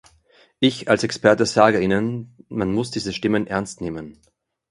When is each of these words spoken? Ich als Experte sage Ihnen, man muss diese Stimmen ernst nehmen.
Ich 0.59 0.89
als 0.89 1.03
Experte 1.03 1.45
sage 1.45 1.79
Ihnen, 1.79 2.35
man 2.49 2.73
muss 2.73 2.89
diese 2.89 3.13
Stimmen 3.13 3.45
ernst 3.45 3.81
nehmen. 3.81 4.19